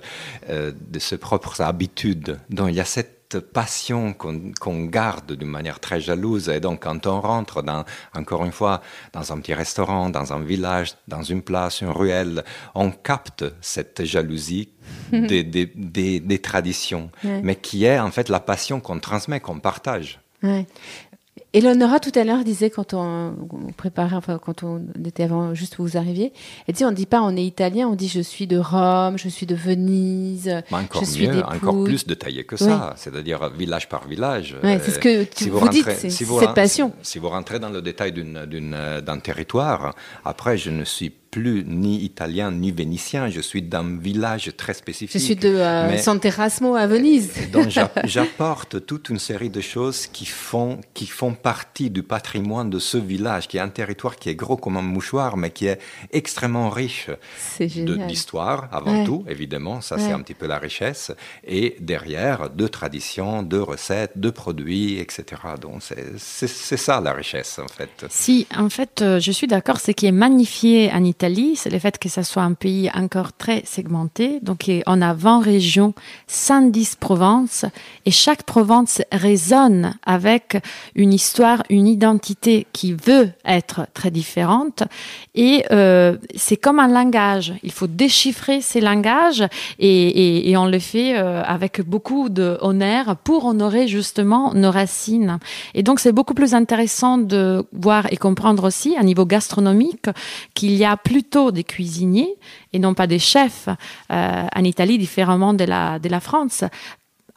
euh, 0.51 0.73
de 0.91 0.99
ses 0.99 1.17
propres 1.17 1.61
habitudes. 1.61 2.41
Donc 2.51 2.69
il 2.71 2.75
y 2.75 2.81
a 2.81 2.85
cette 2.85 3.39
passion 3.39 4.15
qu'on 4.15 4.85
garde 4.85 5.33
d'une 5.33 5.49
manière 5.49 5.81
très 5.81 6.01
jalouse. 6.01 6.49
Et 6.49 6.61
donc, 6.61 6.83
quand 6.83 7.07
on 7.07 7.21
rentre, 7.21 7.63
dans, 7.63 7.85
encore 8.15 8.45
une 8.45 8.53
fois, 8.53 8.83
dans 9.13 9.33
un 9.33 9.39
petit 9.41 9.55
restaurant, 9.55 10.11
dans 10.11 10.33
un 10.33 10.41
village, 10.41 10.95
dans 11.09 11.23
une 11.23 11.43
place, 11.43 11.81
une 11.81 11.91
ruelle, 11.91 12.45
on 12.75 12.91
capte 12.91 13.45
cette 13.61 14.05
jalousie 14.05 14.71
des, 15.13 15.43
des, 15.45 16.39
traditions, 16.39 17.11
mais 17.25 17.57
qui 17.57 17.85
est 17.85 17.99
en 17.99 18.11
fait 18.11 18.29
la 18.29 18.41
passion 18.41 18.81
qu'on 18.81 18.99
transmet, 18.99 19.41
qu'on 19.41 19.59
partage. 19.59 20.21
Eleonora 21.57 22.01
tout 22.01 22.13
à 22.15 22.23
l'heure 22.23 22.45
disait 22.45 22.69
quand 22.69 22.93
on, 22.93 23.35
préparait, 23.79 24.17
enfin 24.17 24.39
quand 24.39 24.63
on 24.63 24.83
était 25.07 25.23
avant, 25.23 25.55
juste 25.55 25.79
où 25.79 25.85
vous 25.85 25.97
arriviez, 25.97 26.35
elle 26.69 26.75
dit 26.75 26.85
on 26.85 26.93
dit 26.93 27.07
pas 27.07 27.23
on 27.23 27.35
est 27.35 27.45
italien, 27.45 27.89
on 27.89 27.95
dit 27.95 28.09
je 28.09 28.21
suis 28.21 28.47
de 28.47 28.59
Rome, 28.59 29.17
je 29.17 29.31
suis 29.31 29.47
de 29.47 29.55
Venise, 29.55 30.53
encore 30.71 31.03
je 31.03 31.07
suis 31.07 31.29
mieux, 31.29 31.43
encore 31.43 31.83
plus 31.83 32.07
détaillé 32.07 32.45
que 32.45 32.59
ça, 32.59 32.93
c'est-à-dire 32.99 33.49
village 33.49 33.89
par 33.89 34.07
village. 34.07 34.55
C'est 34.63 34.91
ce 34.91 34.99
que 34.99 35.25
tu, 35.25 35.45
si 35.45 35.49
vous, 35.49 35.59
vous 35.61 35.69
dites, 35.71 35.91
c'est 35.91 36.11
cette 36.11 36.55
passion. 36.55 36.93
Si 37.01 37.19
vous 37.19 37.31
rentrez 37.31 37.59
dans 37.59 37.71
le 37.71 37.81
détail 37.81 38.13
d'un 38.13 39.19
territoire, 39.19 39.95
après 40.27 40.59
je 40.59 40.71
ne 40.71 40.85
suis 40.85 41.11
plus 41.37 41.65
ni 41.67 42.03
italien 42.03 42.51
ni 42.51 42.71
vénitien. 42.73 43.29
Je 43.29 43.43
suis 43.43 43.61
d'un 43.61 43.99
village 43.99 44.51
très 44.57 44.73
spécifique. 44.73 45.21
Je 45.21 45.23
suis 45.23 45.37
de 45.37 45.49
euh, 45.49 45.99
San 45.99 46.19
Terrasmo 46.19 46.77
à 46.77 46.87
Venise. 46.87 47.31
donc 47.53 47.69
j'apporte 48.05 48.87
toute 48.87 49.11
une 49.11 49.19
série 49.19 49.51
de 49.51 49.61
choses 49.61 50.07
qui 50.07 50.25
font, 50.25 50.81
qui 50.95 51.07
font 51.07 51.35
partie 51.35 51.91
du 51.91 52.03
patrimoine 52.03 52.71
de 52.71 52.79
ce 52.79 52.97
village, 52.97 53.49
qui 53.49 53.59
est 53.59 53.61
un 53.61 53.69
territoire 53.69 54.17
qui 54.17 54.31
est 54.31 54.35
gros 54.35 54.57
comme 54.57 54.79
un 54.79 54.89
mouchoir, 54.97 55.37
mais 55.37 55.51
qui 55.51 55.67
est 55.67 55.79
extrêmement 56.11 56.71
riche 56.71 57.11
d'histoire, 57.61 58.71
avant 58.73 59.05
tout, 59.05 59.23
évidemment. 59.29 59.83
Ça, 59.83 59.99
c'est 59.99 60.13
un 60.13 60.23
petit 60.23 60.39
peu 60.41 60.47
la 60.47 60.59
richesse. 60.59 61.13
Et 61.47 61.77
derrière, 61.81 62.49
de 62.49 62.67
traditions, 62.67 63.43
de 63.43 63.59
recettes, 63.59 64.13
de 64.17 64.31
produits, 64.31 64.99
etc. 65.01 65.43
Donc 65.61 65.83
c'est 66.17 66.79
ça 66.87 67.03
la 67.03 67.13
richesse, 67.13 67.59
en 67.59 67.69
fait. 67.69 68.07
Si, 68.09 68.47
en 68.57 68.71
fait, 68.71 69.03
euh, 69.03 69.21
je 69.21 69.33
suis 69.33 69.47
d'accord, 69.47 69.81
ce 69.81 69.91
qui 69.91 70.07
est 70.07 70.19
magnifié 70.27 70.91
en 70.93 71.05
Italie, 71.05 71.26
c'est 71.57 71.71
le 71.71 71.79
fait 71.79 71.99
que 71.99 72.09
ce 72.09 72.23
soit 72.23 72.43
un 72.43 72.53
pays 72.53 72.91
encore 72.95 73.33
très 73.33 73.63
segmenté. 73.65 74.39
Donc, 74.43 74.71
on 74.87 75.03
a 75.03 75.13
20 75.13 75.41
régions, 75.41 75.95
110 76.27 76.97
provinces, 76.97 77.65
et 78.05 78.11
chaque 78.11 78.45
province 78.45 79.03
résonne 79.11 79.95
avec 80.05 80.59
une 80.95 81.13
histoire, 81.13 81.63
une 81.69 81.87
identité 81.87 82.67
qui 82.73 82.93
veut 82.93 83.31
être 83.45 83.87
très 83.95 84.11
différente. 84.11 84.85
Et 85.35 85.65
euh, 85.73 86.17
c'est 86.35 86.57
comme 86.57 86.79
un 86.79 86.89
langage. 86.89 87.55
Il 87.63 87.73
faut 87.73 87.87
déchiffrer 87.87 88.61
ces 88.61 88.81
langages, 88.81 89.45
et, 89.79 90.55
on 90.57 90.67
le 90.67 90.79
fait 90.79 91.19
euh, 91.19 91.43
avec 91.45 91.83
beaucoup 91.83 92.29
d'honneur 92.29 93.17
pour 93.17 93.45
honorer 93.45 93.89
justement 93.89 94.55
nos 94.55 94.71
racines. 94.71 95.39
Et 95.75 95.83
donc, 95.83 96.01
c'est 96.01 96.13
beaucoup 96.13 96.35
plus 96.35 96.55
intéressant 96.55 97.19
de 97.19 97.65
voir 97.73 98.07
et 98.13 98.17
comprendre 98.17 98.65
aussi, 98.65 98.97
à 98.97 99.03
niveau 99.03 99.27
gastronomique, 99.27 100.07
qu'il 100.55 100.75
y 100.75 100.85
a 100.85 100.97
plutôt 101.17 101.51
des 101.51 101.65
cuisiniers 101.65 102.37
et 102.75 102.79
non 102.79 102.93
pas 102.93 103.07
des 103.07 103.19
chefs 103.19 103.71
euh, 104.11 104.47
en 104.55 104.65
Italie, 104.65 104.99
différemment 104.99 105.55
de 105.55 105.65
la, 105.65 106.21
France, 106.21 106.63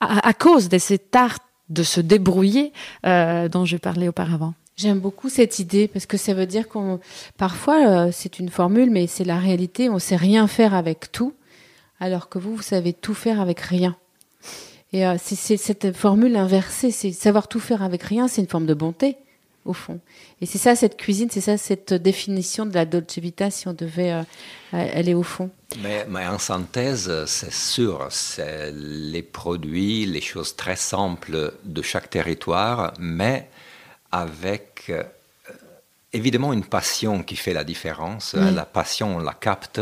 à, 0.02 0.34
cause 0.34 0.68
de 0.68 0.78
cet 0.78 1.16
art 1.16 1.40
de 1.70 1.84
se 1.84 2.02
débrouiller 2.02 2.74
euh, 3.06 3.48
dont 3.48 3.64
je 3.64 3.78
parlais 3.78 4.10
auparavant. 4.10 4.54
J'aime 4.76 5.00
beaucoup 5.00 5.30
cette 5.30 5.60
idée 5.60 5.88
parce 5.88 6.06
que 6.06 6.18
ça 6.18 6.34
veut 6.34 6.46
dire 6.46 6.68
qu'on 6.68 7.00
parfois 7.38 7.88
euh, 7.88 8.10
c'est 8.12 8.40
une 8.40 8.50
formule 8.50 8.90
mais 8.92 9.08
c'est 9.08 9.24
la 9.24 9.40
réalité, 9.40 9.90
on 9.90 9.98
sait 10.00 10.18
rien 10.18 10.48
faire 10.48 10.74
avec 10.74 11.14
tout 11.14 11.34
alors 12.02 12.28
que 12.28 12.38
vous 12.38 12.58
vous 12.58 12.62
savez 12.62 12.92
tout 12.92 13.14
faire 13.14 13.40
avec 13.40 13.62
rien. 13.62 13.96
Et 14.92 15.06
c'est 15.20 15.56
cette 15.56 15.96
formule 15.96 16.36
inversée, 16.36 16.92
c'est 16.92 17.14
savoir 17.14 17.48
tout 17.48 17.62
faire 17.62 17.82
avec 17.82 18.04
rien, 18.04 18.28
c'est 18.28 18.42
une 18.42 18.48
forme 18.50 18.66
de 18.66 18.74
bonté 18.74 19.16
au 19.70 19.74
fond. 19.74 20.00
Et 20.42 20.46
c'est 20.46 20.58
ça 20.58 20.76
cette 20.76 20.98
cuisine, 20.98 21.30
c'est 21.32 21.42
ça 21.42 21.58
cette 21.58 21.94
définition 21.94 22.66
de 22.66 22.74
la 22.74 22.86
dolce 22.86 23.20
vita 23.20 23.52
si 23.52 23.68
on 23.68 23.74
devait 23.74 24.12
euh, 24.12 24.24
aller 24.72 25.14
au 25.14 25.24
fond. 25.24 25.50
Mais, 25.82 26.06
mais, 26.10 26.26
en 26.28 26.40
synthèse, 26.40 27.26
c'est 27.26 27.54
sûr, 27.54 28.08
c'est 28.10 28.72
les 28.74 29.22
produits, 29.22 30.06
les 30.06 30.22
choses 30.22 30.56
très 30.56 30.76
simples 30.76 31.54
de 31.64 31.82
chaque 31.82 32.10
territoire, 32.10 32.94
mais 33.00 33.48
avec 34.12 34.86
euh, 34.90 35.04
évidemment 36.12 36.54
une 36.54 36.66
passion 36.66 37.22
qui 37.22 37.36
fait 37.36 37.54
la 37.54 37.64
différence. 37.64 38.34
La 38.34 38.66
passion, 38.66 39.18
on 39.18 39.20
la 39.20 39.34
capte, 39.34 39.80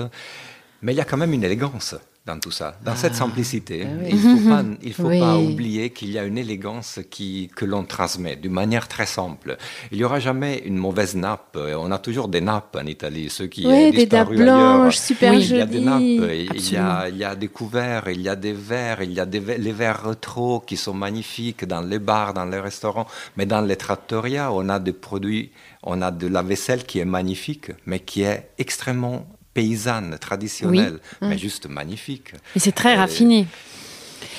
mais 0.82 0.94
il 0.94 0.98
y 0.98 1.02
a 1.02 1.06
quand 1.06 1.18
même 1.18 1.34
une 1.34 1.46
élégance 1.46 1.96
dans 2.28 2.40
tout 2.40 2.52
ça, 2.52 2.78
dans 2.84 2.96
cette 2.96 3.14
ah, 3.14 3.20
simplicité. 3.20 3.88
Ah 3.88 4.04
il 4.10 4.90
ne 4.90 4.94
faut, 4.94 5.10
pas, 5.10 5.38
oublier 5.38 5.92
qu'il 5.92 6.12
y 6.12 6.20
a 6.20 6.26
une 6.26 6.38
élégance 6.38 7.00
qui, 7.10 7.50
que 7.56 7.64
l'on 7.64 7.86
transmet 7.86 8.36
d'une 8.36 8.52
manière 8.52 8.90
très 8.90 9.06
simple. 9.06 9.58
Il 9.92 9.98
n'y 9.98 10.04
aura 10.04 10.20
jamais 10.20 10.62
une 10.66 10.76
mauvaise 10.76 11.16
nappe. 11.16 11.58
On 11.58 11.90
a 11.90 11.98
toujours 11.98 12.28
des 12.28 12.42
nappes 12.42 12.78
en 12.80 12.86
Italie, 12.86 13.30
ceux 13.30 13.48
qui 13.48 13.66
oui, 13.66 13.92
des 13.92 14.08
nappes 14.08 14.30
blanches, 14.30 14.98
super 14.98 15.40
jolies. 15.40 15.48
Il 15.52 15.58
y 15.58 15.62
a 15.62 15.66
des 15.66 15.80
nappes, 15.80 16.02
il 16.02 16.72
y 16.72 16.78
a, 16.78 17.10
il 17.10 17.18
y 17.18 17.24
a, 17.24 17.36
des 17.36 17.48
couverts, 17.48 18.10
il 18.10 18.22
y 18.22 18.30
a 18.30 18.36
des 18.36 18.54
verres, 18.54 19.02
il 19.02 19.14
y 19.14 19.20
a 19.22 19.26
des, 19.26 19.40
les 19.40 19.72
verres 19.72 20.04
rétro 20.04 20.60
qui 20.60 20.76
sont 20.76 20.94
magnifiques 20.94 21.66
dans 21.66 21.82
les 21.82 22.00
bars, 22.00 22.34
dans 22.34 22.46
les 22.46 22.60
restaurants. 22.60 23.08
Mais 23.38 23.46
dans 23.46 23.62
les 23.62 23.78
trattoria, 23.78 24.52
on 24.52 24.68
a 24.68 24.80
des 24.80 24.92
produits, 24.92 25.52
on 25.82 26.02
a 26.02 26.12
de 26.12 26.28
la 26.28 26.42
vaisselle 26.42 26.84
qui 26.84 27.00
est 27.00 27.06
magnifique, 27.06 27.72
mais 27.86 28.02
qui 28.02 28.24
est 28.24 28.50
extrêmement 28.58 29.26
paysanne, 29.58 30.20
traditionnelle, 30.20 31.00
mais 31.20 31.34
mm. 31.34 31.40
juste 31.40 31.68
magnifique. 31.68 32.34
Et 32.56 32.60
c'est 32.60 32.74
très 32.74 32.94
raffiné. 32.94 33.48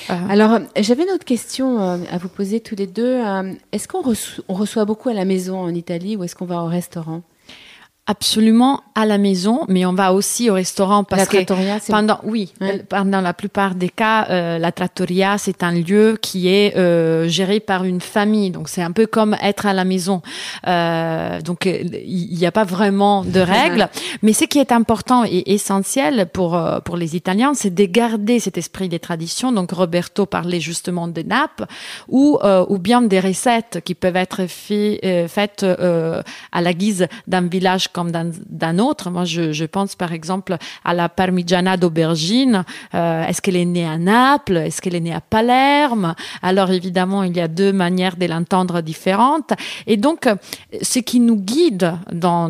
Euh. 0.09 0.13
Alors, 0.29 0.59
j'avais 0.77 1.03
une 1.03 1.09
autre 1.09 1.25
question 1.25 1.81
euh, 1.81 1.97
à 2.09 2.17
vous 2.17 2.29
poser 2.29 2.61
tous 2.61 2.75
les 2.77 2.87
deux. 2.87 3.19
Euh, 3.21 3.51
est-ce 3.73 3.89
qu'on 3.89 4.01
reçoit 4.47 4.85
beaucoup 4.85 5.09
à 5.09 5.13
la 5.13 5.25
maison 5.25 5.59
en 5.59 5.75
Italie 5.75 6.15
ou 6.15 6.23
est-ce 6.23 6.37
qu'on 6.37 6.45
va 6.45 6.63
au 6.63 6.67
restaurant? 6.67 7.21
Absolument 8.09 8.81
à 8.95 9.05
la 9.05 9.19
maison, 9.19 9.65
mais 9.67 9.85
on 9.85 9.93
va 9.93 10.13
aussi 10.13 10.49
au 10.49 10.55
restaurant 10.55 11.03
parce 11.03 11.27
que 11.27 11.45
pendant 11.91 12.19
oui, 12.23 12.51
pendant 12.89 13.21
la 13.21 13.35
plupart 13.35 13.75
des 13.75 13.89
cas, 13.89 14.25
euh, 14.31 14.57
la 14.57 14.71
trattoria 14.71 15.37
c'est 15.37 15.61
un 15.61 15.71
lieu 15.71 16.17
qui 16.19 16.49
est 16.49 16.75
euh, 16.75 17.27
géré 17.27 17.59
par 17.59 17.83
une 17.83 18.01
famille, 18.01 18.49
donc 18.49 18.67
c'est 18.67 18.81
un 18.81 18.91
peu 18.91 19.05
comme 19.05 19.37
être 19.43 19.67
à 19.67 19.73
la 19.73 19.85
maison. 19.85 20.23
Euh, 20.67 21.39
donc 21.41 21.65
il 21.67 22.35
n'y 22.35 22.47
a 22.47 22.51
pas 22.51 22.63
vraiment 22.63 23.23
de 23.23 23.39
règles, 23.57 23.87
mais 24.23 24.33
ce 24.33 24.45
qui 24.45 24.57
est 24.57 24.71
important 24.71 25.23
et 25.23 25.43
essentiel 25.53 26.25
pour 26.33 26.59
pour 26.83 26.97
les 26.97 27.15
Italiens, 27.15 27.53
c'est 27.53 27.75
de 27.75 27.85
garder 27.85 28.39
cet 28.39 28.57
esprit 28.57 28.89
des 28.89 28.99
traditions. 28.99 29.51
Donc 29.51 29.71
Roberto 29.71 30.25
parlait 30.25 30.59
justement 30.59 31.07
des 31.07 31.23
nappes 31.23 31.63
ou 32.07 32.39
ou 32.69 32.77
bien 32.79 33.03
des 33.03 33.19
recettes 33.19 33.81
qui 33.85 33.93
peuvent 33.93 34.15
être 34.15 34.47
fait, 34.47 35.27
faites 35.27 35.63
à 35.63 36.61
la 36.61 36.73
guise 36.73 37.07
d'un 37.27 37.47
village 37.47 37.87
comme 37.99 38.11
d'un 38.11 38.79
autre. 38.79 39.09
Moi, 39.09 39.25
je, 39.25 39.65
pense 39.65 39.95
par 39.95 40.13
exemple 40.13 40.55
à 40.85 40.93
la 40.93 41.09
parmigiana 41.09 41.75
d'aubergine. 41.75 42.63
Euh, 42.95 43.27
est-ce 43.27 43.41
qu'elle 43.41 43.57
est 43.57 43.65
née 43.65 43.85
à 43.85 43.97
Naples? 43.97 44.55
Est-ce 44.55 44.81
qu'elle 44.81 44.95
est 44.95 45.01
née 45.01 45.13
à 45.13 45.19
Palerme? 45.19 46.15
Alors 46.41 46.71
évidemment, 46.71 47.23
il 47.23 47.35
y 47.35 47.41
a 47.41 47.49
deux 47.49 47.73
manières 47.73 48.15
de 48.15 48.25
l'entendre 48.25 48.79
différentes. 48.79 49.51
Et 49.85 49.97
donc, 49.97 50.29
ce 50.81 50.99
qui 50.99 51.19
nous 51.19 51.35
guide 51.35 51.93
dans, 52.13 52.47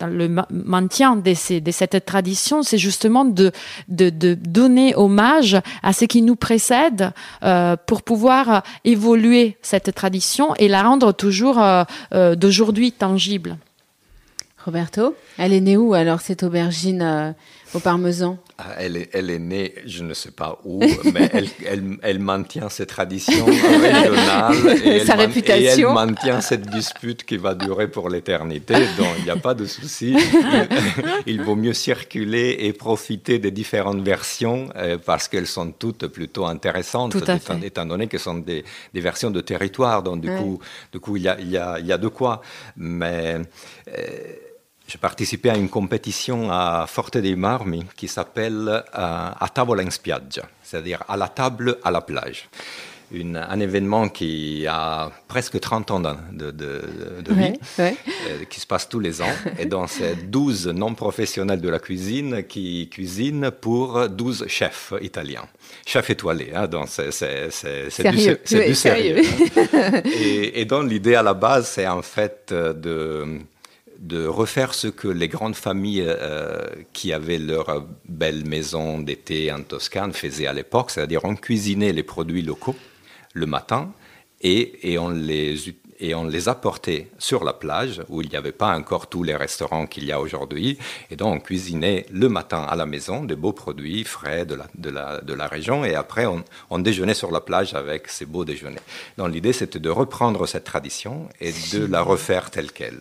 le 0.00 0.28
maintien 0.50 1.16
de, 1.16 1.34
cette 1.72 2.04
tradition, 2.04 2.62
c'est 2.62 2.78
justement 2.78 3.24
de, 3.24 3.50
donner 3.88 4.94
hommage 4.94 5.58
à 5.82 5.92
ce 5.92 6.04
qui 6.04 6.22
nous 6.22 6.36
précède 6.36 7.10
euh, 7.42 7.74
pour 7.86 8.02
pouvoir 8.02 8.62
évoluer 8.84 9.56
cette 9.62 9.92
tradition 9.96 10.54
et 10.54 10.68
la 10.68 10.84
rendre 10.84 11.10
toujours 11.12 11.58
euh, 11.58 12.36
d'aujourd'hui 12.36 12.92
tangible. 12.92 13.56
Roberto, 14.64 15.16
elle 15.38 15.54
est 15.54 15.60
née 15.60 15.78
où 15.78 15.94
alors 15.94 16.20
cette 16.20 16.42
aubergine 16.42 17.00
euh, 17.00 17.32
au 17.72 17.78
parmesan? 17.78 18.36
Ah, 18.58 18.74
elle, 18.78 18.98
est, 18.98 19.08
elle 19.14 19.30
est 19.30 19.38
née, 19.38 19.74
je 19.86 20.02
ne 20.02 20.12
sais 20.12 20.32
pas 20.32 20.58
où, 20.64 20.80
mais 20.80 21.30
elle, 21.32 21.48
elle, 21.66 21.96
elle, 22.02 22.18
maintient 22.18 22.68
ses 22.68 22.84
traditions 22.84 23.46
régionales 23.46 24.84
et, 24.84 25.00
Sa 25.06 25.14
réputation. 25.14 25.56
et 25.56 25.64
elle 25.64 25.94
maintient 25.94 26.42
cette 26.42 26.68
dispute 26.68 27.24
qui 27.24 27.38
va 27.38 27.54
durer 27.54 27.88
pour 27.88 28.10
l'éternité, 28.10 28.74
donc 28.98 29.08
il 29.18 29.24
n'y 29.24 29.30
a 29.30 29.36
pas 29.36 29.54
de 29.54 29.64
souci. 29.64 30.14
Il, 31.26 31.40
vaut 31.44 31.56
mieux 31.56 31.72
circuler 31.72 32.58
et 32.60 32.74
profiter 32.74 33.38
des 33.38 33.50
différentes 33.50 34.02
versions 34.02 34.68
euh, 34.76 34.98
parce 34.98 35.26
qu'elles 35.28 35.46
sont 35.46 35.72
toutes 35.72 36.06
plutôt 36.08 36.44
intéressantes, 36.44 37.16
étant, 37.62 37.86
donné 37.86 38.08
que 38.08 38.18
ce 38.18 38.24
sont 38.24 38.34
des, 38.34 38.62
des, 38.92 39.00
versions 39.00 39.30
de 39.30 39.40
territoire, 39.40 40.02
donc 40.02 40.20
du 40.20 40.30
coup, 40.30 40.60
du 40.92 41.00
coup 41.00 41.16
il, 41.16 41.22
y 41.22 41.28
a, 41.28 41.40
il, 41.40 41.50
y 41.50 41.56
a, 41.56 41.78
il 41.78 41.86
y 41.86 41.92
a 41.92 41.98
de 41.98 42.08
quoi. 42.08 42.42
Mais. 42.76 43.38
Euh, 43.88 44.49
j'ai 44.90 44.98
participé 44.98 45.50
à 45.50 45.56
une 45.56 45.68
compétition 45.68 46.50
à 46.50 46.84
Forte 46.88 47.16
dei 47.16 47.36
Marmi 47.36 47.84
qui 47.96 48.08
s'appelle 48.08 48.68
euh, 48.68 48.82
A 48.92 49.48
tavola 49.54 49.84
in 49.84 49.90
spiaggia, 49.90 50.42
c'est-à-dire 50.64 51.04
à 51.06 51.16
la 51.16 51.28
table 51.28 51.78
à 51.84 51.92
la 51.92 52.00
plage. 52.00 52.48
un 53.12 53.60
événement 53.60 54.08
qui 54.08 54.66
a 54.66 55.12
presque 55.28 55.60
30 55.60 55.90
ans 55.92 56.00
de, 56.00 56.50
de, 56.50 57.32
vie, 57.32 57.52
euh, 57.78 57.92
qui 58.48 58.58
se 58.58 58.66
passe 58.66 58.88
tous 58.88 58.98
les 58.98 59.22
ans. 59.22 59.36
Et 59.60 59.66
donc, 59.66 59.90
c'est 59.90 60.28
12 60.28 60.68
non-professionnels 60.68 61.60
de 61.60 61.68
la 61.68 61.78
cuisine 61.78 62.42
qui 62.48 62.88
cuisinent 62.88 63.52
pour 63.52 64.08
12 64.08 64.46
chefs 64.48 64.92
italiens. 65.00 65.46
Chefs 65.86 66.10
étoilés, 66.10 66.52
hein, 66.52 66.68
c'est, 66.86 68.10
du, 68.10 68.66
du, 68.66 68.74
sérieux. 68.74 69.18
et, 70.04 70.60
et 70.60 70.64
donc, 70.64 70.90
l'idée 70.90 71.14
à 71.14 71.22
la 71.22 71.34
base, 71.34 71.68
c'est 71.68 71.86
en 71.86 72.02
fait 72.02 72.52
de 72.52 73.40
de 74.00 74.26
refaire 74.26 74.72
ce 74.72 74.88
que 74.88 75.08
les 75.08 75.28
grandes 75.28 75.54
familles 75.54 76.04
euh, 76.06 76.66
qui 76.94 77.12
avaient 77.12 77.38
leur 77.38 77.86
belle 78.08 78.46
maison 78.46 78.98
d'été 78.98 79.52
en 79.52 79.62
Toscane 79.62 80.14
faisaient 80.14 80.46
à 80.46 80.54
l'époque, 80.54 80.90
c'est-à-dire 80.90 81.24
on 81.24 81.36
cuisinait 81.36 81.92
les 81.92 82.02
produits 82.02 82.42
locaux 82.42 82.76
le 83.34 83.46
matin 83.46 83.92
et, 84.40 84.90
et 84.90 84.98
on 84.98 85.10
les 85.10 85.54
et 86.00 86.14
on 86.14 86.24
les 86.24 86.48
apportait 86.48 87.10
sur 87.18 87.44
la 87.44 87.52
plage 87.52 88.02
où 88.08 88.22
il 88.22 88.28
n'y 88.28 88.36
avait 88.36 88.52
pas 88.52 88.74
encore 88.74 89.08
tous 89.08 89.22
les 89.22 89.36
restaurants 89.36 89.86
qu'il 89.86 90.04
y 90.04 90.12
a 90.12 90.20
aujourd'hui. 90.20 90.78
Et 91.10 91.16
donc, 91.16 91.34
on 91.34 91.40
cuisinait 91.40 92.06
le 92.10 92.28
matin 92.28 92.62
à 92.62 92.74
la 92.74 92.86
maison 92.86 93.24
des 93.24 93.36
beaux 93.36 93.52
produits 93.52 94.04
frais 94.04 94.46
de 94.46 94.54
la, 94.54 94.66
de 94.74 94.90
la, 94.90 95.20
de 95.20 95.34
la 95.34 95.46
région 95.46 95.84
et 95.84 95.94
après, 95.94 96.26
on, 96.26 96.42
on, 96.70 96.78
déjeunait 96.78 97.14
sur 97.14 97.30
la 97.30 97.40
plage 97.40 97.74
avec 97.74 98.08
ces 98.08 98.24
beaux 98.24 98.44
déjeuners. 98.44 98.80
Donc, 99.18 99.32
l'idée, 99.32 99.52
c'était 99.52 99.78
de 99.78 99.90
reprendre 99.90 100.46
cette 100.46 100.64
tradition 100.64 101.28
et 101.40 101.52
de 101.72 101.84
la 101.84 102.00
refaire 102.00 102.50
telle 102.50 102.72
qu'elle. 102.72 103.00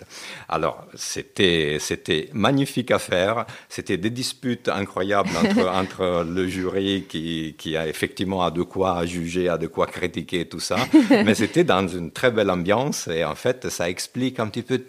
Alors, 0.50 0.86
c'était, 0.96 1.78
c'était 1.80 2.30
magnifique 2.34 2.92
à 2.92 3.00
faire. 3.00 3.46
C'était 3.70 3.98
des 3.98 4.10
disputes 4.10 4.68
incroyables 4.68 5.30
entre, 5.38 5.70
entre 5.74 6.26
le 6.30 6.48
jury 6.48 7.06
qui, 7.08 7.56
qui 7.58 7.78
a 7.78 7.88
effectivement 7.88 8.44
à 8.44 8.52
de 8.52 8.64
quoi 8.64 9.06
juger, 9.06 9.48
à 9.48 9.58
de 9.58 9.68
quoi 9.68 9.88
critiquer 9.88 10.46
tout 10.46 10.60
ça. 10.60 10.76
Mais 11.10 11.36
c'était 11.36 11.64
dans 11.64 11.88
une 11.88 12.12
très 12.12 12.32
belle 12.32 12.50
ambiance 12.50 12.89
et 13.08 13.24
en 13.24 13.36
fait, 13.36 13.70
ça 13.70 13.90
explique 13.90 14.40
un 14.40 14.48
petit 14.48 14.64
peu 14.64 14.82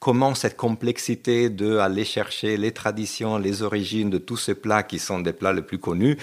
comment 0.00 0.34
cette 0.34 0.56
complexité 0.56 1.50
de 1.50 1.76
aller 1.78 2.04
chercher 2.04 2.56
les 2.56 2.72
traditions, 2.72 3.36
les 3.36 3.62
origines 3.62 4.10
de 4.10 4.18
tous 4.18 4.36
ces 4.36 4.54
plats 4.54 4.82
qui 4.82 4.98
sont 4.98 5.20
des 5.20 5.32
plats 5.32 5.52
les 5.52 5.62
plus 5.62 5.78
connus 5.78 6.16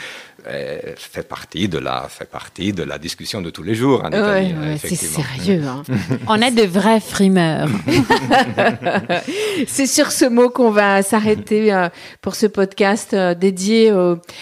fait 0.97 1.27
partie 1.27 1.67
de 1.67 1.77
la 1.77 2.07
fait 2.09 2.29
partie 2.29 2.73
de 2.73 2.83
la 2.83 2.97
discussion 2.97 3.41
de 3.41 3.49
tous 3.49 3.63
les 3.63 3.75
jours 3.75 4.03
en 4.03 4.09
Italie. 4.09 4.53
c'est 4.79 4.95
sérieux. 4.95 5.63
Hein. 5.65 5.83
On 6.27 6.41
est 6.41 6.51
de 6.51 6.63
vrais 6.63 6.99
frimeurs. 6.99 7.67
c'est 9.67 9.87
sur 9.87 10.11
ce 10.11 10.25
mot 10.25 10.49
qu'on 10.49 10.71
va 10.71 11.01
s'arrêter 11.01 11.73
euh, 11.73 11.89
pour 12.21 12.35
ce 12.35 12.45
podcast 12.45 13.13
euh, 13.13 13.33
dédié 13.33 13.91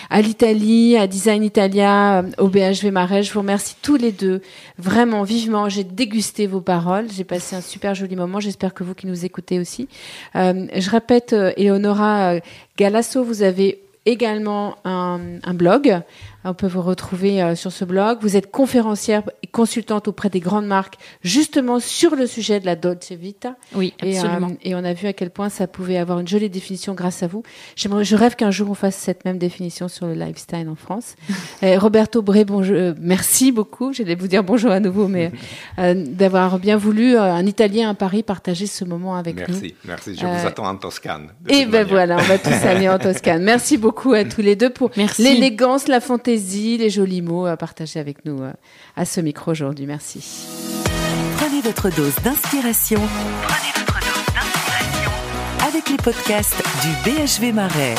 à 0.09 0.21
l'Italie, 0.21 0.97
à 0.97 1.07
Design 1.07 1.43
Italia, 1.43 2.23
au 2.37 2.47
BHV 2.47 2.91
Marais. 2.91 3.23
Je 3.23 3.33
vous 3.33 3.39
remercie 3.39 3.75
tous 3.81 3.95
les 3.95 4.11
deux 4.11 4.41
vraiment 4.77 5.23
vivement. 5.23 5.69
J'ai 5.69 5.83
dégusté 5.83 6.47
vos 6.47 6.61
paroles. 6.61 7.05
J'ai 7.15 7.23
passé 7.23 7.55
un 7.55 7.61
super 7.61 7.95
joli 7.95 8.15
moment. 8.15 8.39
J'espère 8.39 8.73
que 8.73 8.83
vous 8.83 8.93
qui 8.93 9.07
nous 9.07 9.25
écoutez 9.25 9.59
aussi. 9.59 9.87
je 10.33 10.89
répète, 10.89 11.33
Eleonora 11.33 12.35
Galasso, 12.77 13.23
vous 13.23 13.43
avez 13.43 13.82
également 14.05 14.77
un, 14.85 15.53
blog 15.53 16.01
on 16.45 16.53
peut 16.53 16.67
vous 16.67 16.81
retrouver 16.81 17.41
euh, 17.41 17.55
sur 17.55 17.71
ce 17.71 17.85
blog. 17.85 18.19
Vous 18.21 18.35
êtes 18.35 18.51
conférencière 18.51 19.23
et 19.41 19.47
consultante 19.47 20.07
auprès 20.07 20.29
des 20.29 20.39
grandes 20.39 20.65
marques, 20.65 20.95
justement 21.23 21.79
sur 21.79 22.15
le 22.15 22.27
sujet 22.27 22.59
de 22.59 22.65
la 22.65 22.75
Dolce 22.75 23.11
Vita. 23.11 23.55
Oui, 23.75 23.93
absolument. 24.01 24.51
Et, 24.61 24.73
euh, 24.73 24.79
on 24.79 24.83
a 24.83 24.93
vu 24.93 25.07
à 25.07 25.13
quel 25.13 25.29
point 25.29 25.49
ça 25.49 25.67
pouvait 25.67 25.97
avoir 25.97 26.19
une 26.19 26.27
jolie 26.27 26.49
définition 26.49 26.93
grâce 26.93 27.23
à 27.23 27.27
vous. 27.27 27.43
J'aimerais, 27.75 28.03
je 28.03 28.15
rêve 28.15 28.35
qu'un 28.35 28.51
jour 28.51 28.69
on 28.69 28.73
fasse 28.73 28.95
cette 28.95 29.25
même 29.25 29.37
définition 29.37 29.87
sur 29.87 30.07
le 30.07 30.13
lifestyle 30.13 30.67
en 30.69 30.75
France. 30.75 31.15
Roberto 31.61 32.21
Bré, 32.21 32.45
bonjour, 32.45 32.75
euh, 32.75 32.93
merci 32.99 33.51
beaucoup. 33.51 33.93
J'allais 33.93 34.15
vous 34.15 34.27
dire 34.27 34.43
bonjour 34.43 34.71
à 34.71 34.79
nouveau, 34.79 35.07
mais 35.07 35.31
d'avoir 35.77 36.59
bien 36.59 36.77
voulu 36.77 37.17
un 37.17 37.45
Italien 37.45 37.89
à 37.89 37.93
Paris 37.93 38.23
partager 38.23 38.67
ce 38.67 38.83
moment 38.83 39.15
avec 39.15 39.35
nous. 39.35 39.53
Merci, 39.53 39.75
merci. 39.85 40.15
Je 40.15 40.25
vous 40.25 40.47
attends 40.47 40.67
en 40.67 40.75
Toscane. 40.75 41.29
Et 41.49 41.65
ben 41.65 41.85
voilà, 41.85 42.17
on 42.17 42.23
va 42.23 42.37
tous 42.37 42.49
aller 42.65 42.89
en 42.89 42.99
Toscane. 42.99 43.43
Merci 43.43 43.77
beaucoup 43.77 44.13
à 44.13 44.23
tous 44.23 44.41
les 44.41 44.55
deux 44.55 44.69
pour 44.69 44.91
l'élégance, 45.17 45.87
la 45.87 45.99
les 46.35 46.89
jolis 46.89 47.21
mots 47.21 47.45
à 47.45 47.57
partager 47.57 47.99
avec 47.99 48.25
nous 48.25 48.41
euh, 48.41 48.53
à 48.95 49.05
ce 49.05 49.21
micro 49.21 49.51
aujourd'hui. 49.51 49.85
Merci. 49.85 50.47
Prenez 51.37 51.61
votre 51.61 51.89
dose 51.95 52.15
d'inspiration 52.23 52.99
avec 55.67 55.89
les 55.89 55.97
podcasts 55.97 56.61
du 56.81 57.11
BHV 57.11 57.53
Marais. 57.53 57.95